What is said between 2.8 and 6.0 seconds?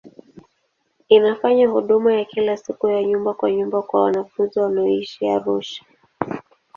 ya nyumba kwa nyumba kwa wanafunzi wanaoishi Arusha.